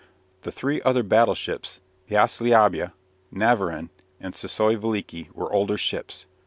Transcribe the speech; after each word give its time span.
The 0.41 0.51
three 0.51 0.81
other 0.81 1.03
battleships, 1.03 1.79
the 2.07 2.15
"Ossliabya," 2.17 2.93
"Navarin," 3.31 3.91
and 4.19 4.33
"Sissoi 4.33 4.75
Veliki" 4.75 5.31
were 5.31 5.53
older 5.53 5.77
ships. 5.77 6.25